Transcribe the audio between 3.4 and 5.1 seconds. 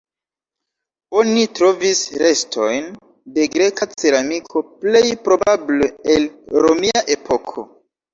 greka ceramiko, plej